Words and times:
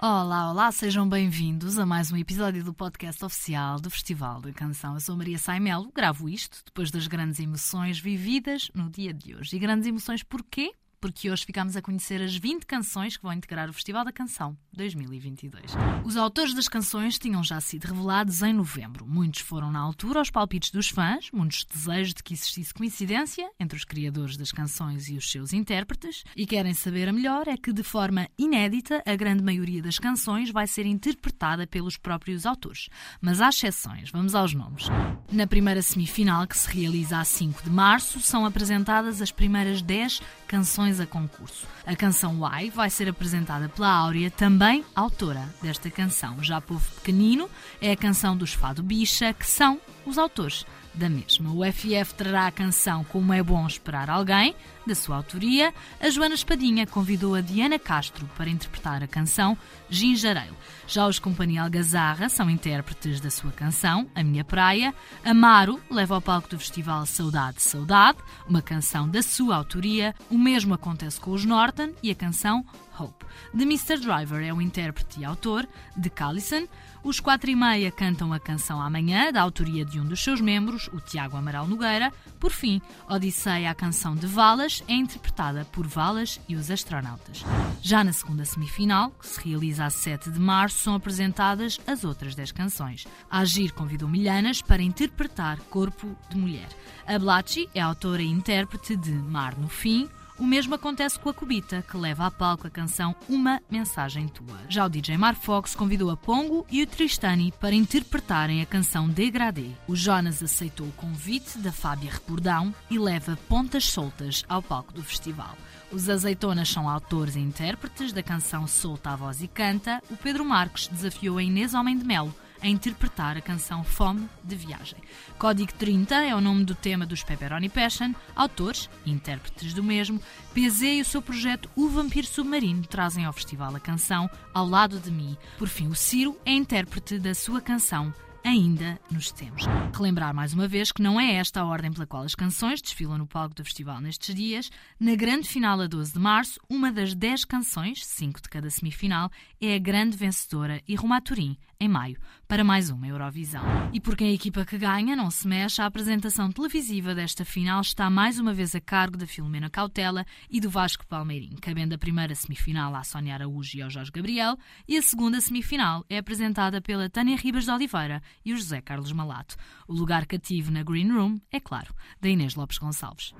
Olá, 0.00 0.52
olá, 0.52 0.70
sejam 0.70 1.08
bem-vindos 1.08 1.76
a 1.76 1.84
mais 1.84 2.12
um 2.12 2.16
episódio 2.16 2.62
do 2.62 2.72
podcast 2.72 3.24
oficial 3.24 3.80
do 3.80 3.90
Festival 3.90 4.40
da 4.40 4.52
Canção. 4.52 4.94
Eu 4.94 5.00
sou 5.00 5.16
Maria 5.16 5.36
Saimelo, 5.38 5.90
gravo 5.92 6.28
isto 6.28 6.62
depois 6.64 6.92
das 6.92 7.08
grandes 7.08 7.40
emoções 7.40 7.98
vividas 7.98 8.70
no 8.72 8.88
dia 8.88 9.12
de 9.12 9.34
hoje. 9.34 9.56
E 9.56 9.58
grandes 9.58 9.88
emoções 9.88 10.22
porquê? 10.22 10.72
Porque 11.00 11.30
hoje 11.30 11.44
ficamos 11.44 11.76
a 11.76 11.82
conhecer 11.82 12.20
as 12.22 12.36
20 12.36 12.64
canções 12.66 13.16
que 13.16 13.22
vão 13.22 13.32
integrar 13.32 13.68
o 13.68 13.72
Festival 13.72 14.04
da 14.04 14.12
Canção 14.12 14.56
2022. 14.72 15.72
Os 16.04 16.16
autores 16.16 16.54
das 16.54 16.68
canções 16.68 17.18
tinham 17.18 17.42
já 17.42 17.60
sido 17.60 17.86
revelados 17.86 18.42
em 18.42 18.52
novembro. 18.52 19.06
Muitos 19.06 19.40
foram 19.40 19.70
na 19.70 19.80
altura 19.80 20.20
aos 20.20 20.30
palpites 20.30 20.70
dos 20.70 20.88
fãs, 20.88 21.30
muitos 21.32 21.64
desejos 21.64 22.14
de 22.14 22.22
que 22.22 22.34
existisse 22.34 22.72
coincidência 22.72 23.50
entre 23.58 23.76
os 23.76 23.84
criadores 23.84 24.36
das 24.36 24.52
canções 24.52 25.08
e 25.08 25.16
os 25.16 25.30
seus 25.30 25.52
intérpretes, 25.52 26.24
e 26.36 26.46
querem 26.46 26.74
saber 26.74 27.08
a 27.08 27.12
melhor 27.12 27.48
é 27.48 27.56
que, 27.56 27.72
de 27.72 27.82
forma 27.82 28.28
inédita, 28.38 29.02
a 29.04 29.16
grande 29.16 29.42
maioria 29.42 29.82
das 29.82 29.98
canções 29.98 30.50
vai 30.50 30.66
ser 30.66 30.86
interpretada 30.86 31.66
pelos 31.66 31.96
próprios 31.96 32.46
autores. 32.46 32.88
Mas 33.20 33.40
há 33.40 33.48
exceções, 33.48 34.10
vamos 34.10 34.34
aos 34.34 34.54
nomes. 34.54 34.86
Na 35.30 35.46
primeira 35.46 35.82
semifinal, 35.82 36.46
que 36.46 36.56
se 36.56 36.70
realiza 36.70 37.18
a 37.18 37.24
5 37.24 37.62
de 37.64 37.70
março, 37.70 38.20
são 38.20 38.46
apresentadas 38.46 39.20
as 39.20 39.30
primeiras 39.30 39.82
10 39.82 40.20
canções 40.46 40.87
canções 40.88 41.00
a 41.00 41.06
concurso. 41.06 41.66
A 41.86 41.94
canção 41.94 42.40
Why 42.40 42.70
vai 42.70 42.88
ser 42.88 43.08
apresentada 43.08 43.68
pela 43.68 43.90
Áurea, 43.90 44.30
também 44.30 44.84
autora 44.94 45.48
desta 45.62 45.90
canção. 45.90 46.42
Já 46.42 46.60
Povo 46.60 46.84
Pequenino 46.96 47.48
é 47.80 47.92
a 47.92 47.96
canção 47.96 48.36
dos 48.36 48.54
Fado 48.54 48.82
Bicha, 48.82 49.32
que 49.32 49.46
são 49.46 49.80
os 50.06 50.16
autores 50.16 50.64
da 50.98 51.08
mesma. 51.08 51.52
O 51.52 51.64
FF 51.64 52.14
trará 52.14 52.46
a 52.46 52.50
canção 52.50 53.04
Como 53.04 53.32
é 53.32 53.42
Bom 53.42 53.66
Esperar 53.66 54.10
Alguém, 54.10 54.54
da 54.86 54.94
sua 54.94 55.16
autoria. 55.16 55.72
A 56.00 56.10
Joana 56.10 56.34
Espadinha 56.34 56.86
convidou 56.86 57.34
a 57.34 57.40
Diana 57.40 57.78
Castro 57.78 58.28
para 58.36 58.50
interpretar 58.50 59.02
a 59.02 59.06
canção 59.06 59.56
Ginjareiro. 59.88 60.56
Já 60.86 61.06
os 61.06 61.18
Companhia 61.18 61.62
Algazarra 61.62 62.28
são 62.28 62.50
intérpretes 62.50 63.20
da 63.20 63.30
sua 63.30 63.52
canção 63.52 64.08
A 64.14 64.22
Minha 64.22 64.44
Praia. 64.44 64.94
Amaro 65.24 65.80
leva 65.90 66.14
ao 66.14 66.22
palco 66.22 66.48
do 66.48 66.58
festival 66.58 67.06
Saudade, 67.06 67.62
Saudade, 67.62 68.18
uma 68.48 68.60
canção 68.60 69.08
da 69.08 69.22
sua 69.22 69.56
autoria. 69.56 70.14
O 70.30 70.36
mesmo 70.36 70.74
acontece 70.74 71.20
com 71.20 71.30
os 71.30 71.44
Norton 71.44 71.92
e 72.02 72.10
a 72.10 72.14
canção 72.14 72.64
Hope. 72.98 73.24
The 73.56 73.62
Mr. 73.62 73.98
Driver 74.00 74.42
é 74.42 74.52
o 74.52 74.60
intérprete 74.60 75.20
e 75.20 75.24
autor 75.24 75.68
de 75.96 76.10
Callison. 76.10 76.66
Os 77.04 77.20
quatro 77.20 77.48
e 77.48 77.54
meia 77.54 77.92
cantam 77.92 78.32
a 78.32 78.40
canção 78.40 78.82
Amanhã, 78.82 79.32
da 79.32 79.40
autoria 79.40 79.84
de 79.84 80.00
um 80.00 80.04
dos 80.04 80.22
seus 80.22 80.40
membros, 80.40 80.87
o 80.92 81.00
Tiago 81.00 81.36
Amaral 81.36 81.66
Nogueira. 81.66 82.12
Por 82.38 82.50
fim, 82.50 82.80
Odisseia, 83.08 83.70
a 83.70 83.74
canção 83.74 84.14
de 84.14 84.26
Valas, 84.26 84.82
é 84.88 84.94
interpretada 84.94 85.64
por 85.66 85.86
Valas 85.86 86.40
e 86.48 86.54
os 86.56 86.70
astronautas. 86.70 87.44
Já 87.80 88.04
na 88.04 88.12
segunda 88.12 88.44
semifinal, 88.44 89.10
que 89.10 89.26
se 89.26 89.48
realiza 89.48 89.84
a 89.84 89.90
7 89.90 90.30
de 90.30 90.38
março, 90.38 90.78
são 90.78 90.94
apresentadas 90.94 91.80
as 91.86 92.04
outras 92.04 92.34
10 92.34 92.52
canções. 92.52 93.06
A 93.30 93.40
Agir 93.40 93.72
convidou 93.72 94.08
Milhanas 94.08 94.60
para 94.60 94.82
interpretar 94.82 95.58
Corpo 95.70 96.16
de 96.28 96.36
Mulher. 96.36 96.68
A 97.06 97.18
Blachi 97.18 97.68
é 97.74 97.80
autora 97.80 98.22
e 98.22 98.26
intérprete 98.26 98.94
de 98.96 99.12
Mar 99.12 99.56
no 99.56 99.68
Fim, 99.68 100.08
o 100.38 100.46
mesmo 100.46 100.74
acontece 100.74 101.18
com 101.18 101.28
a 101.28 101.34
Cubita, 101.34 101.84
que 101.88 101.96
leva 101.96 102.26
a 102.26 102.30
palco 102.30 102.66
a 102.66 102.70
canção 102.70 103.14
Uma 103.28 103.60
Mensagem 103.70 104.28
Tua. 104.28 104.58
Já 104.68 104.86
o 104.86 104.88
DJ 104.88 105.16
Mar 105.16 105.34
Fox 105.34 105.74
convidou 105.74 106.10
a 106.10 106.16
Pongo 106.16 106.64
e 106.70 106.82
o 106.82 106.86
Tristani 106.86 107.52
para 107.60 107.74
interpretarem 107.74 108.62
a 108.62 108.66
canção 108.66 109.08
Degradé. 109.08 109.70
O 109.86 109.96
Jonas 109.96 110.42
aceitou 110.42 110.86
o 110.86 110.92
convite 110.92 111.58
da 111.58 111.72
Fábia 111.72 112.12
Repordão 112.12 112.74
e 112.90 112.98
leva 112.98 113.38
Pontas 113.48 113.84
Soltas 113.84 114.44
ao 114.48 114.62
palco 114.62 114.92
do 114.92 115.02
festival. 115.02 115.56
Os 115.90 116.08
Azeitonas 116.08 116.68
são 116.68 116.88
autores 116.88 117.34
e 117.34 117.40
intérpretes 117.40 118.12
da 118.12 118.22
canção 118.22 118.66
Solta 118.66 119.10
a 119.10 119.16
Voz 119.16 119.42
e 119.42 119.48
Canta. 119.48 120.02
O 120.10 120.16
Pedro 120.16 120.44
Marques 120.44 120.86
desafiou 120.86 121.38
a 121.38 121.42
Inês 121.42 121.74
Homem 121.74 121.98
de 121.98 122.04
Melo 122.04 122.34
a 122.62 122.68
interpretar 122.68 123.36
a 123.36 123.40
canção 123.40 123.84
Fome 123.84 124.28
de 124.42 124.54
Viagem. 124.56 124.98
Código 125.38 125.72
30 125.74 126.14
é 126.24 126.34
o 126.34 126.40
nome 126.40 126.64
do 126.64 126.74
tema 126.74 127.06
dos 127.06 127.22
Pepperoni 127.22 127.68
Passion, 127.68 128.12
autores 128.34 128.88
e 129.04 129.10
intérpretes 129.10 129.72
do 129.72 129.82
mesmo. 129.82 130.20
PZ 130.54 130.82
e 130.82 131.00
o 131.00 131.04
seu 131.04 131.22
projeto 131.22 131.70
O 131.76 131.88
Vampiro 131.88 132.26
Submarino 132.26 132.86
trazem 132.86 133.24
ao 133.24 133.32
festival 133.32 133.74
a 133.74 133.80
canção 133.80 134.28
Ao 134.52 134.66
Lado 134.66 134.98
de 134.98 135.10
Mim. 135.10 135.36
Por 135.56 135.68
fim, 135.68 135.88
o 135.88 135.94
Ciro 135.94 136.36
é 136.44 136.52
intérprete 136.52 137.18
da 137.18 137.34
sua 137.34 137.60
canção 137.60 138.12
ainda 138.44 138.98
nos 139.10 139.30
temos. 139.30 139.64
Relembrar 139.94 140.34
mais 140.34 140.52
uma 140.52 140.68
vez 140.68 140.92
que 140.92 141.02
não 141.02 141.20
é 141.20 141.34
esta 141.34 141.60
a 141.60 141.64
ordem 141.64 141.92
pela 141.92 142.06
qual 142.06 142.22
as 142.22 142.34
canções 142.34 142.80
desfilam 142.80 143.18
no 143.18 143.26
palco 143.26 143.54
do 143.54 143.64
festival 143.64 144.00
nestes 144.00 144.34
dias. 144.34 144.70
Na 144.98 145.14
grande 145.14 145.48
final 145.48 145.80
a 145.80 145.86
12 145.86 146.12
de 146.12 146.18
março, 146.18 146.60
uma 146.68 146.92
das 146.92 147.14
10 147.14 147.44
canções, 147.44 148.04
5 148.04 148.42
de 148.42 148.48
cada 148.48 148.70
semifinal, 148.70 149.30
é 149.60 149.74
a 149.74 149.78
grande 149.78 150.16
vencedora 150.16 150.82
e 150.86 150.94
rumo 150.94 151.14
a 151.14 151.20
Turim, 151.20 151.56
em 151.80 151.88
maio, 151.88 152.18
para 152.46 152.64
mais 152.64 152.90
uma 152.90 153.06
Eurovisão. 153.06 153.62
E 153.92 154.00
porque 154.00 154.24
a 154.24 154.32
equipa 154.32 154.64
que 154.64 154.78
ganha 154.78 155.14
não 155.14 155.30
se 155.30 155.46
mexe, 155.46 155.80
a 155.80 155.86
apresentação 155.86 156.50
televisiva 156.50 157.14
desta 157.14 157.44
final 157.44 157.80
está 157.80 158.10
mais 158.10 158.38
uma 158.38 158.52
vez 158.52 158.74
a 158.74 158.80
cargo 158.80 159.16
da 159.16 159.26
Filomena 159.26 159.70
Cautela 159.70 160.26
e 160.50 160.60
do 160.60 160.70
Vasco 160.70 161.06
Palmeirim, 161.06 161.56
cabendo 161.60 161.94
a 161.94 161.98
primeira 161.98 162.34
semifinal 162.34 162.94
à 162.94 163.04
Sónia 163.04 163.34
Araújo 163.34 163.76
e 163.76 163.82
ao 163.82 163.90
Jorge 163.90 164.10
Gabriel, 164.10 164.56
e 164.88 164.96
a 164.96 165.02
segunda 165.02 165.40
semifinal 165.40 166.04
é 166.08 166.18
apresentada 166.18 166.80
pela 166.80 167.08
Tânia 167.08 167.36
Ribas 167.36 167.64
de 167.64 167.70
Oliveira 167.70 168.22
e 168.44 168.52
o 168.52 168.56
José 168.56 168.80
Carlos 168.80 169.12
Malato. 169.12 169.56
O 169.86 169.92
lugar 169.92 170.26
cativo 170.26 170.70
na 170.70 170.82
Green 170.82 171.12
Room, 171.12 171.40
é 171.50 171.60
claro, 171.60 171.94
da 172.20 172.28
Inês 172.28 172.54
Lopes 172.54 172.78
Gonçalves. 172.78 173.34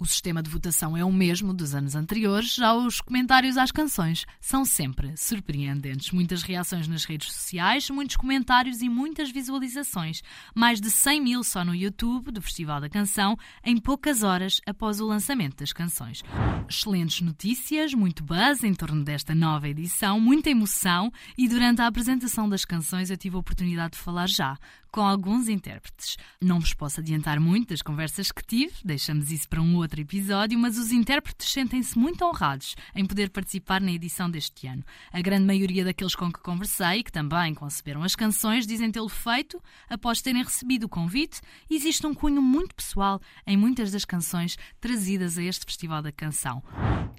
O 0.00 0.06
sistema 0.06 0.42
de 0.42 0.48
votação 0.48 0.96
é 0.96 1.04
o 1.04 1.12
mesmo 1.12 1.52
dos 1.52 1.74
anos 1.74 1.94
anteriores, 1.94 2.54
já 2.54 2.72
os 2.72 3.02
comentários 3.02 3.58
às 3.58 3.70
canções 3.70 4.24
são 4.40 4.64
sempre 4.64 5.14
surpreendentes. 5.14 6.10
Muitas 6.10 6.42
reações 6.42 6.88
nas 6.88 7.04
redes 7.04 7.30
sociais, 7.30 7.90
muitos 7.90 8.16
comentários 8.16 8.80
e 8.80 8.88
muitas 8.88 9.30
visualizações. 9.30 10.22
Mais 10.54 10.80
de 10.80 10.90
100 10.90 11.20
mil 11.20 11.44
só 11.44 11.66
no 11.66 11.74
YouTube 11.74 12.30
do 12.30 12.40
Festival 12.40 12.80
da 12.80 12.88
Canção, 12.88 13.36
em 13.62 13.76
poucas 13.76 14.22
horas 14.22 14.58
após 14.66 15.02
o 15.02 15.06
lançamento 15.06 15.58
das 15.58 15.70
canções. 15.74 16.22
Excelentes 16.66 17.20
notícias, 17.20 17.92
muito 17.92 18.24
buzz 18.24 18.64
em 18.64 18.72
torno 18.72 19.04
desta 19.04 19.34
nova 19.34 19.68
edição, 19.68 20.18
muita 20.18 20.48
emoção 20.48 21.12
e 21.36 21.46
durante 21.46 21.82
a 21.82 21.86
apresentação 21.86 22.48
das 22.48 22.64
canções 22.64 23.10
eu 23.10 23.18
tive 23.18 23.36
a 23.36 23.40
oportunidade 23.40 23.92
de 23.92 23.98
falar 23.98 24.30
já 24.30 24.56
com 24.90 25.00
alguns 25.00 25.48
intérpretes. 25.48 26.16
Não 26.40 26.60
vos 26.60 26.74
posso 26.74 27.00
adiantar 27.00 27.38
muito 27.38 27.68
das 27.68 27.82
conversas 27.82 28.32
que 28.32 28.44
tive, 28.44 28.72
deixamos 28.84 29.30
isso 29.30 29.48
para 29.48 29.62
um 29.62 29.76
outro 29.76 30.00
episódio, 30.00 30.58
mas 30.58 30.76
os 30.76 30.92
intérpretes 30.92 31.50
sentem-se 31.52 31.98
muito 31.98 32.24
honrados 32.24 32.74
em 32.94 33.06
poder 33.06 33.30
participar 33.30 33.80
na 33.80 33.92
edição 33.92 34.30
deste 34.30 34.66
ano. 34.66 34.84
A 35.12 35.20
grande 35.20 35.46
maioria 35.46 35.84
daqueles 35.84 36.14
com 36.14 36.32
que 36.32 36.40
conversei, 36.40 37.02
que 37.02 37.12
também 37.12 37.54
conceberam 37.54 38.02
as 38.02 38.14
canções, 38.14 38.66
dizem 38.66 38.90
tê-lo 38.90 39.08
feito 39.08 39.62
após 39.88 40.20
terem 40.20 40.42
recebido 40.42 40.84
o 40.84 40.88
convite. 40.88 41.40
Existe 41.70 42.06
um 42.06 42.14
cunho 42.14 42.42
muito 42.42 42.74
pessoal 42.74 43.20
em 43.46 43.56
muitas 43.56 43.92
das 43.92 44.04
canções 44.04 44.56
trazidas 44.80 45.38
a 45.38 45.42
este 45.42 45.64
Festival 45.64 46.02
da 46.02 46.12
Canção. 46.12 46.62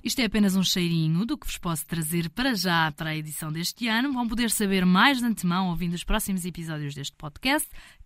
Isto 0.04 0.20
é 0.22 0.26
apenas 0.26 0.56
um 0.56 0.64
cheirinho 0.64 1.26
do 1.26 1.38
que 1.38 1.46
vos 1.46 1.58
posso 1.58 1.86
trazer 1.86 2.30
para 2.30 2.56
já 2.56 2.92
para 2.92 3.12
a 3.12 3.16
edição 3.16 3.52
deste 3.52 3.88
ano. 3.88 4.12
Vão 4.12 4.28
poder 4.28 4.50
saber 4.50 4.86
mais 4.86 5.20
de 5.20 5.26
antemão 5.26 5.70
ouvindo 5.70 5.94
os 5.94 6.04
próximos 6.04 6.46
episódios 6.46 6.96
deste 6.96 7.16
podcast. 7.16 7.61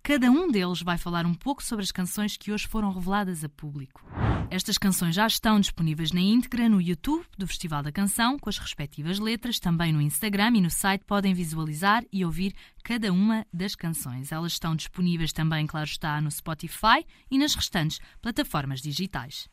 Cada 0.05 0.29
um 0.29 0.51
deles 0.51 0.83
vai 0.83 0.99
falar 0.99 1.25
um 1.25 1.33
pouco 1.33 1.63
sobre 1.63 1.83
as 1.83 1.91
canções 1.91 2.37
que 2.37 2.51
hoje 2.51 2.67
foram 2.67 2.93
reveladas 2.93 3.43
a 3.43 3.49
público. 3.49 4.05
Estas 4.51 4.77
canções 4.77 5.15
já 5.15 5.25
estão 5.25 5.59
disponíveis 5.59 6.11
na 6.11 6.21
íntegra 6.21 6.69
no 6.69 6.79
YouTube 6.79 7.25
do 7.35 7.47
Festival 7.47 7.81
da 7.81 7.91
Canção, 7.91 8.37
com 8.37 8.47
as 8.47 8.59
respectivas 8.59 9.17
letras, 9.17 9.59
também 9.59 9.91
no 9.91 9.99
Instagram 9.99 10.57
e 10.57 10.61
no 10.61 10.69
site 10.69 11.03
podem 11.05 11.33
visualizar 11.33 12.03
e 12.13 12.23
ouvir 12.23 12.53
cada 12.83 13.11
uma 13.11 13.47
das 13.51 13.73
canções. 13.73 14.31
Elas 14.31 14.51
estão 14.51 14.75
disponíveis 14.75 15.33
também, 15.33 15.65
claro 15.65 15.87
está, 15.87 16.21
no 16.21 16.29
Spotify 16.29 17.03
e 17.31 17.39
nas 17.39 17.55
restantes 17.55 17.99
plataformas 18.21 18.81
digitais. 18.81 19.49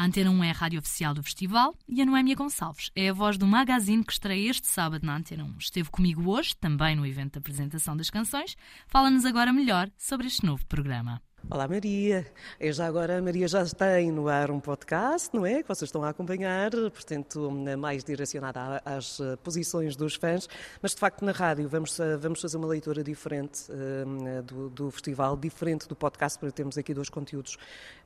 A 0.00 0.04
Antena 0.06 0.30
1 0.30 0.44
é 0.44 0.50
a 0.50 0.54
rádio 0.54 0.78
oficial 0.78 1.12
do 1.12 1.22
festival 1.22 1.76
e 1.86 2.00
a 2.00 2.06
Noémia 2.06 2.34
Gonçalves 2.34 2.90
é 2.96 3.10
a 3.10 3.12
voz 3.12 3.36
do 3.36 3.46
magazine 3.46 4.02
que 4.02 4.14
estreia 4.14 4.48
este 4.48 4.66
sábado 4.66 5.04
na 5.04 5.14
Antena 5.14 5.44
1. 5.44 5.58
Esteve 5.58 5.90
comigo 5.90 6.30
hoje, 6.30 6.56
também 6.56 6.96
no 6.96 7.04
evento 7.04 7.32
de 7.32 7.38
apresentação 7.40 7.94
das 7.94 8.08
canções. 8.08 8.56
Fala-nos 8.86 9.26
agora 9.26 9.52
melhor 9.52 9.90
sobre 9.98 10.26
este 10.26 10.46
novo 10.46 10.64
programa. 10.64 11.20
Olá 11.52 11.66
Maria, 11.66 12.24
eu 12.60 12.72
já 12.72 12.86
agora 12.86 13.18
a 13.18 13.20
Maria 13.20 13.48
já 13.48 13.64
tem 13.64 14.12
no 14.12 14.28
ar 14.28 14.52
um 14.52 14.60
podcast, 14.60 15.34
não 15.34 15.44
é? 15.44 15.64
Que 15.64 15.68
vocês 15.68 15.88
estão 15.88 16.04
a 16.04 16.10
acompanhar, 16.10 16.70
portanto 16.70 17.50
mais 17.76 18.04
direcionada 18.04 18.80
às 18.84 19.18
eh, 19.18 19.34
posições 19.42 19.96
dos 19.96 20.14
fãs, 20.14 20.48
mas 20.80 20.92
de 20.92 21.00
facto 21.00 21.24
na 21.24 21.32
rádio 21.32 21.68
vamos, 21.68 21.98
eh, 21.98 22.16
vamos 22.18 22.40
fazer 22.40 22.56
uma 22.56 22.68
leitura 22.68 23.02
diferente 23.02 23.62
uh, 23.68 24.42
do, 24.44 24.70
do, 24.70 24.90
festival, 24.92 25.36
diferente 25.36 25.88
do 25.88 25.96
podcast, 25.96 26.38
para 26.38 26.52
termos 26.52 26.78
aqui 26.78 26.94
dois 26.94 27.08
conteúdos 27.08 27.56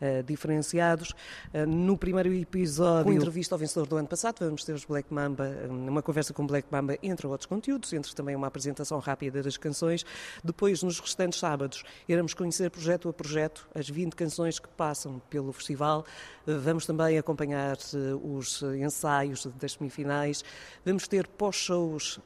uh, 0.01 0.23
diferenciados. 0.23 1.11
Uh, 1.53 1.67
no 1.67 1.99
primeiro 1.99 2.33
episódio, 2.33 3.05
com 3.05 3.13
entrevista 3.13 3.55
ao 3.55 3.59
vencedor 3.59 3.87
do 3.87 3.99
ano 3.99 4.09
passado, 4.09 4.39
vamos 4.39 4.65
ter 4.65 4.73
os 4.73 4.87
Black 4.87 5.13
Mamba, 5.13 5.51
uma 5.69 6.01
conversa 6.01 6.33
com 6.33 6.47
Black 6.47 6.67
Mamba 6.71 6.97
entre 7.03 7.27
outros 7.27 7.47
conteúdos, 7.47 7.93
entre 7.93 8.15
também 8.15 8.35
uma 8.35 8.47
apresentação 8.47 8.99
rápida 9.01 9.43
das 9.43 9.59
canções. 9.59 10.03
Depois, 10.43 10.83
nos 10.83 10.99
restantes 10.99 11.39
sábados, 11.39 11.83
iremos 12.09 12.33
conhecer 12.33 12.71
projeto 12.71 13.11
a 13.11 13.13
projeto, 13.13 13.34
as 13.75 13.89
20 13.89 14.15
canções 14.15 14.59
que 14.59 14.69
passam 14.69 15.21
pelo 15.31 15.53
festival. 15.53 16.05
Vamos 16.47 16.87
também 16.87 17.19
acompanhar 17.19 17.77
os 18.23 18.63
ensaios 18.63 19.47
das 19.59 19.73
semifinais. 19.73 20.45
Vamos 20.85 21.09
ter 21.09 21.27
pós-shows, 21.27 22.21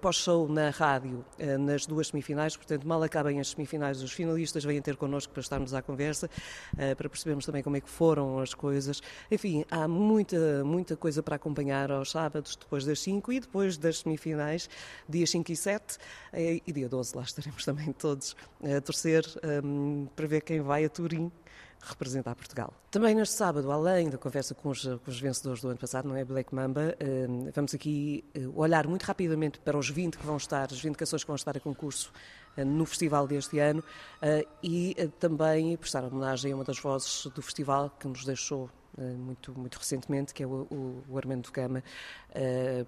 pós-show 0.00 0.48
na 0.48 0.70
rádio 0.70 1.24
nas 1.60 1.86
duas 1.86 2.08
semifinais, 2.08 2.56
portanto, 2.56 2.86
mal 2.86 3.02
acabem 3.02 3.40
as 3.40 3.50
semifinais, 3.50 4.02
os 4.02 4.12
finalistas 4.12 4.64
vêm 4.64 4.82
ter 4.82 4.96
connosco 4.96 5.32
para 5.32 5.40
estarmos 5.40 5.72
à 5.74 5.82
conversa, 5.82 6.28
para 6.96 7.08
percebermos 7.08 7.46
também 7.46 7.62
como 7.62 7.76
é 7.76 7.80
que 7.80 7.88
foram 7.88 8.38
as 8.40 8.54
coisas. 8.54 9.00
Enfim, 9.30 9.64
há 9.70 9.86
muita, 9.86 10.64
muita 10.64 10.96
coisa 10.96 11.22
para 11.22 11.36
acompanhar 11.36 11.90
aos 11.90 12.10
sábados, 12.10 12.56
depois 12.56 12.84
das 12.84 13.00
5 13.00 13.32
e 13.32 13.40
depois 13.40 13.78
das 13.78 14.00
semifinais, 14.00 14.68
dias 15.08 15.30
5 15.30 15.52
e 15.52 15.56
7 15.56 15.98
e 16.66 16.72
dia 16.72 16.88
12 16.88 17.16
lá 17.16 17.22
estaremos 17.22 17.64
também 17.64 17.92
todos 17.92 18.36
a 18.62 18.80
torcer 18.80 19.24
um, 19.64 20.06
para 20.14 20.26
ver 20.26 20.40
quem 20.50 20.60
vai 20.60 20.84
a 20.84 20.88
Turim 20.88 21.30
representar 21.80 22.34
Portugal. 22.34 22.74
Também 22.90 23.14
neste 23.14 23.36
sábado, 23.36 23.70
além 23.70 24.10
da 24.10 24.18
conversa 24.18 24.52
com 24.52 24.70
os, 24.70 24.82
com 24.82 25.00
os 25.06 25.20
vencedores 25.20 25.62
do 25.62 25.68
ano 25.68 25.78
passado, 25.78 26.08
não 26.08 26.16
é 26.16 26.24
Black 26.24 26.52
Mamba, 26.52 26.96
um, 27.00 27.48
vamos 27.54 27.72
aqui 27.72 28.24
uh, 28.36 28.60
olhar 28.60 28.88
muito 28.88 29.04
rapidamente 29.04 29.60
para 29.60 29.78
os 29.78 29.88
20 29.88 30.18
que 30.18 30.26
vão 30.26 30.36
estar, 30.36 30.64
as 30.64 30.80
20 30.80 30.96
canções 30.96 31.22
que 31.22 31.28
vão 31.28 31.36
estar 31.36 31.56
a 31.56 31.60
concurso 31.60 32.12
uh, 32.58 32.64
no 32.64 32.84
festival 32.84 33.28
deste 33.28 33.60
ano 33.60 33.82
e 34.60 34.96
também 35.20 35.76
prestar 35.76 36.02
homenagem 36.02 36.50
a 36.50 36.56
uma 36.56 36.64
das 36.64 36.80
vozes 36.80 37.26
do 37.32 37.40
festival 37.40 37.88
que 37.88 38.08
nos 38.08 38.24
deixou 38.24 38.68
muito, 38.98 39.56
muito 39.56 39.78
recentemente, 39.78 40.34
que 40.34 40.42
é 40.42 40.46
o, 40.46 40.66
o, 40.68 41.04
o 41.08 41.16
Armando 41.16 41.48
Gama. 41.52 41.82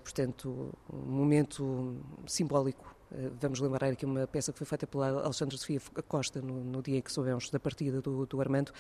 portanto, 0.03 0.77
um 0.93 1.13
momento 1.13 1.97
simbólico 2.27 3.02
vamos 3.41 3.61
lembrar 3.61 3.89
aqui 3.89 4.05
uma 4.05 4.27
peça 4.27 4.53
que 4.53 4.59
foi 4.59 4.67
feita 4.67 4.87
pela 4.87 5.09
Alexandre 5.25 5.57
Sofia 5.57 5.81
Costa 6.09 6.41
no, 6.41 6.65
no 6.65 6.83
dia 6.83 7.01
que 7.01 7.13
soubemos 7.13 7.51
da 7.51 7.59
partida 7.61 8.01
do, 8.01 8.27
do 8.27 8.41
Armando, 8.41 8.73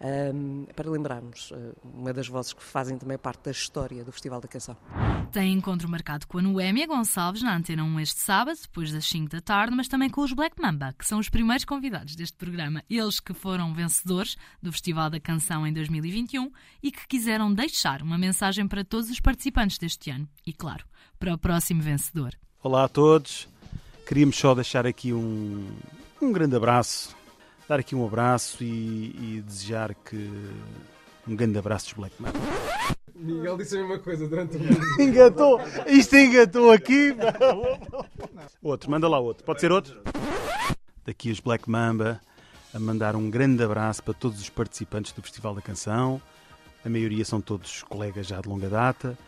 um, 0.00 0.64
para 0.74 0.90
lembrarmos 0.90 1.50
uh, 1.50 1.74
uma 1.84 2.12
das 2.12 2.28
vozes 2.28 2.52
que 2.52 2.62
fazem 2.62 2.98
também 2.98 3.18
parte 3.18 3.44
da 3.44 3.50
história 3.50 4.04
do 4.04 4.12
Festival 4.12 4.40
da 4.40 4.48
Canção. 4.48 4.76
Tem 5.32 5.52
encontro 5.52 5.88
marcado 5.88 6.26
com 6.26 6.38
a 6.38 6.42
Noémia 6.42 6.86
Gonçalves 6.86 7.42
na 7.42 7.56
Antena 7.56 7.84
1 7.84 8.00
este 8.00 8.20
sábado, 8.20 8.58
depois 8.60 8.92
das 8.92 9.06
5 9.06 9.30
da 9.30 9.40
tarde, 9.40 9.74
mas 9.74 9.88
também 9.88 10.10
com 10.10 10.22
os 10.22 10.32
Black 10.32 10.60
Mamba, 10.60 10.94
que 10.98 11.06
são 11.06 11.18
os 11.18 11.28
primeiros 11.28 11.64
convidados 11.64 12.16
deste 12.16 12.36
programa. 12.36 12.82
Eles 12.88 13.20
que 13.20 13.34
foram 13.34 13.74
vencedores 13.74 14.36
do 14.62 14.72
Festival 14.72 15.10
da 15.10 15.20
Canção 15.20 15.66
em 15.66 15.72
2021 15.72 16.50
e 16.82 16.90
que 16.90 17.06
quiseram 17.06 17.52
deixar 17.52 18.02
uma 18.02 18.18
mensagem 18.18 18.66
para 18.66 18.84
todos 18.84 19.10
os 19.10 19.20
participantes 19.20 19.78
deste 19.78 20.10
ano 20.10 20.28
e, 20.46 20.52
claro, 20.52 20.84
para 21.18 21.34
o 21.34 21.38
próximo 21.38 21.82
vencedor. 21.82 22.34
Olá 22.62 22.84
a 22.84 22.88
todos. 22.88 23.48
Queríamos 24.06 24.38
só 24.38 24.54
deixar 24.54 24.86
aqui 24.86 25.12
um, 25.12 25.66
um 26.22 26.30
grande 26.30 26.54
abraço, 26.54 27.16
dar 27.68 27.80
aqui 27.80 27.96
um 27.96 28.06
abraço 28.06 28.62
e, 28.62 29.36
e 29.36 29.42
desejar 29.44 29.92
que 29.96 30.30
um 31.26 31.34
grande 31.34 31.58
abraço 31.58 31.86
dos 31.86 31.94
Black 31.94 32.22
Metal. 32.22 32.40
Miguel 33.16 33.56
disse 33.56 33.76
a 33.76 33.80
mesma 33.80 33.98
coisa 33.98 34.28
durante 34.28 34.56
o 34.56 34.60
engatou! 35.02 35.60
Isto 35.88 36.16
engatou 36.16 36.70
aqui! 36.70 37.16
outro, 38.62 38.88
manda 38.88 39.08
lá 39.08 39.18
outro. 39.18 39.42
Pode 39.42 39.60
ser 39.60 39.72
outro? 39.72 40.00
Daqui 41.04 41.32
os 41.32 41.40
Black 41.40 41.68
Mamba 41.68 42.20
a 42.72 42.78
mandar 42.78 43.16
um 43.16 43.28
grande 43.28 43.64
abraço 43.64 44.04
para 44.04 44.14
todos 44.14 44.40
os 44.40 44.48
participantes 44.48 45.10
do 45.12 45.20
Festival 45.20 45.52
da 45.52 45.60
Canção. 45.60 46.22
A 46.84 46.88
maioria 46.88 47.24
são 47.24 47.40
todos 47.40 47.82
colegas 47.82 48.28
já 48.28 48.40
de 48.40 48.48
longa 48.48 48.68
data. 48.68 49.18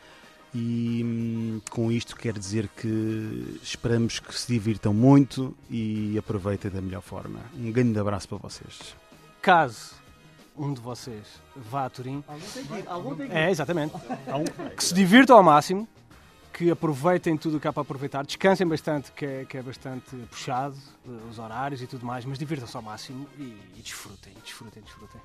E 0.55 1.03
hum, 1.05 1.61
com 1.71 1.93
isto 1.93 2.17
quero 2.17 2.39
dizer 2.39 2.69
que 2.69 3.59
esperamos 3.63 4.19
que 4.19 4.35
se 4.35 4.51
divirtam 4.51 4.95
muito 4.95 5.55
e 5.71 6.17
aproveitem 6.19 6.71
da 6.71 6.81
melhor 6.81 7.03
forma. 7.03 7.41
Um 7.55 7.71
grande 7.71 7.99
abraço 7.99 8.29
para 8.29 8.39
vocês. 8.39 8.97
Caso 9.43 9.99
um 10.57 10.75
de 10.75 10.81
vocês 10.81 11.25
vá 11.55 11.87
a 11.87 11.91
Turim, 11.91 12.23
é 13.31 13.51
exatamente, 13.51 13.95
que 14.77 14.85
se 14.85 14.93
divirtam 14.93 15.37
ao 15.37 15.43
máximo, 15.43 15.87
que 16.53 16.71
aproveitem 16.71 17.37
tudo 17.37 17.59
o 17.59 17.61
que 17.61 17.69
há 17.69 17.73
para 17.73 17.83
aproveitar, 17.83 18.25
descansem 18.27 18.67
bastante, 18.67 19.13
que 19.13 19.25
é, 19.25 19.45
que 19.45 19.57
é 19.57 19.63
bastante 19.63 20.17
puxado, 20.29 20.77
eh, 21.07 21.11
os 21.31 21.39
horários 21.39 21.81
e 21.81 21.87
tudo 21.87 22.05
mais, 22.05 22.25
mas 22.25 22.37
divirtam-se 22.37 22.77
ao 22.77 22.83
máximo 22.83 23.29
e, 23.39 23.57
e 23.77 23.81
desfrutem, 23.81 24.35
desfrutem, 24.43 24.83
desfrutem. 24.83 25.21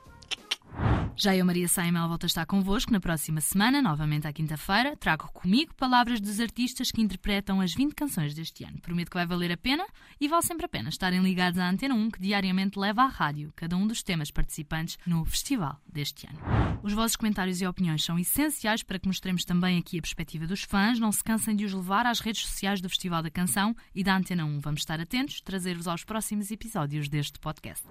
Já 1.16 1.36
eu, 1.36 1.46
Maria 1.46 1.68
Saimel, 1.68 2.08
volto 2.08 2.24
a 2.24 2.28
estar 2.28 2.46
convosco 2.46 2.92
na 2.92 3.00
próxima 3.00 3.40
semana, 3.40 3.82
novamente 3.82 4.28
à 4.28 4.34
quinta-feira. 4.34 4.96
Trago 4.98 5.32
comigo 5.32 5.74
palavras 5.76 6.20
dos 6.20 6.40
artistas 6.40 6.92
que 6.92 7.02
interpretam 7.02 7.62
as 7.62 7.74
20 7.74 7.94
canções 7.94 8.34
deste 8.34 8.64
ano. 8.64 8.80
Prometo 8.82 9.12
que 9.12 9.18
vai 9.18 9.26
valer 9.26 9.52
a 9.52 9.58
pena 9.58 9.86
e 10.20 10.28
vale 10.28 10.42
sempre 10.42 10.66
a 10.66 10.70
pena 10.70 10.90
estarem 10.90 11.22
ligados 11.22 11.60
à 11.60 11.70
Antena 11.70 11.94
1, 11.94 12.12
que 12.12 12.20
diariamente 12.20 12.80
leva 12.80 13.04
à 13.04 13.08
rádio 13.08 13.54
cada 13.56 13.78
um 13.78 13.86
dos 13.86 14.02
temas 14.02 14.32
participantes 14.32 14.98
no 15.06 15.24
festival 15.24 15.80
deste 15.88 16.28
ano. 16.28 16.40
Os 16.82 16.94
vossos 16.94 17.16
comentários 17.16 17.62
e 17.62 17.68
opiniões 17.68 18.04
são 18.04 18.18
essenciais 18.18 18.82
para 18.82 18.98
que 18.98 19.08
mostremos 19.08 19.46
também 19.46 19.78
aqui 19.78 20.00
a 20.00 20.02
perspectiva 20.02 20.48
dos 20.48 20.64
fãs. 20.64 21.00
Não 21.00 21.12
se 21.12 21.24
cansem 21.24 21.56
de 21.56 21.64
os 21.64 21.74
levar 21.74 22.08
às 22.08 22.20
redes 22.20 22.42
sociais 22.42 22.82
do 22.82 22.90
Festival 22.90 23.22
da 23.22 23.30
Canção 23.30 23.76
e 23.94 24.04
da 24.04 24.18
Antena 24.18 24.46
1. 24.46 24.60
Vamos 24.62 24.82
estar 24.82 25.00
atentos, 25.00 25.42
trazer-vos 25.42 25.88
aos 25.88 26.04
próximos 26.04 26.50
episódios 26.50 27.08
deste 27.08 27.40
podcast. 27.40 27.86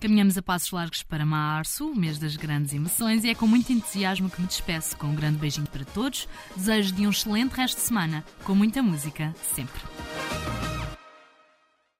Caminhamos 0.00 0.36
a 0.36 0.42
passos 0.42 0.70
largos 0.70 1.02
para 1.02 1.24
março, 1.24 1.94
mês 1.94 2.18
das 2.18 2.36
grandes 2.36 2.56
grandes 2.56 2.74
emoções 2.74 3.24
e 3.24 3.30
é 3.30 3.34
com 3.34 3.46
muito 3.46 3.72
entusiasmo 3.72 4.30
que 4.30 4.40
me 4.40 4.46
despeço 4.46 4.96
com 4.96 5.08
um 5.08 5.14
grande 5.14 5.38
beijinho 5.38 5.66
para 5.66 5.84
todos. 5.84 6.28
Desejo 6.56 6.92
de 6.92 7.06
um 7.06 7.10
excelente 7.10 7.52
resto 7.52 7.76
de 7.76 7.82
semana, 7.82 8.24
com 8.44 8.54
muita 8.54 8.82
música, 8.82 9.34
sempre. 9.54 9.80